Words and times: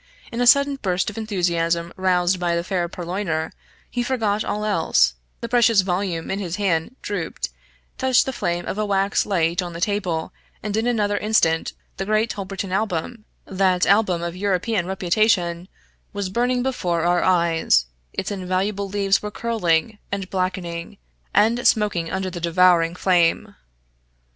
In 0.31 0.39
the 0.39 0.47
sudden 0.47 0.77
burst 0.77 1.11
of 1.11 1.17
enthusiasm 1.19 1.93
roused 1.95 2.39
by 2.39 2.55
the 2.55 2.63
fair 2.63 2.89
purloiner, 2.89 3.51
he 3.87 4.01
forgot 4.01 4.43
all 4.43 4.65
else; 4.65 5.13
the 5.41 5.47
precious 5.47 5.81
volume 5.81 6.31
in 6.31 6.39
his 6.39 6.55
hand 6.55 6.95
drooped, 7.03 7.49
touched 7.99 8.25
the 8.25 8.33
flame 8.33 8.65
of 8.65 8.79
a 8.79 8.85
wax 8.87 9.27
light 9.27 9.61
on 9.61 9.73
the 9.73 9.79
table, 9.79 10.33
and 10.63 10.75
in 10.75 10.87
another 10.87 11.19
instant 11.19 11.73
the 11.97 12.05
great 12.07 12.33
Holberton 12.33 12.71
Album, 12.71 13.25
that 13.45 13.85
Album 13.85 14.23
of 14.23 14.35
European 14.35 14.87
reputation 14.87 15.67
was 16.13 16.29
burning 16.29 16.63
before 16.63 17.01
our 17.05 17.21
eyes 17.23 17.85
its 18.11 18.31
invaluable 18.31 18.89
leaves 18.89 19.21
were 19.21 19.29
curling, 19.29 19.99
and 20.11 20.31
blackening, 20.31 20.97
and 21.31 21.67
smoking 21.67 22.09
under 22.09 22.31
the 22.31 22.41
devouring 22.41 22.95
flame! 22.95 23.53